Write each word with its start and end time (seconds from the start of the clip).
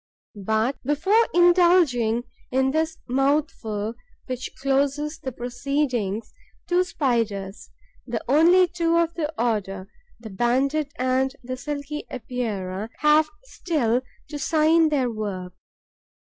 But, 0.43 0.81
before 0.83 1.27
indulging 1.31 2.23
in 2.49 2.71
this 2.71 2.97
mouthful, 3.07 3.93
which 4.25 4.49
closes 4.59 5.19
the 5.19 5.31
proceedings, 5.31 6.33
two 6.65 6.83
Spiders, 6.83 7.69
the 8.07 8.23
only 8.27 8.67
two 8.67 8.97
of 8.97 9.13
the 9.13 9.31
order, 9.39 9.91
the 10.19 10.31
Banded 10.31 10.91
and 10.97 11.35
the 11.43 11.55
Silky 11.55 12.05
Epeira, 12.09 12.89
have 13.01 13.29
still 13.43 14.01
to 14.29 14.39
sign 14.39 14.89
their 14.89 15.11
work. 15.11 15.53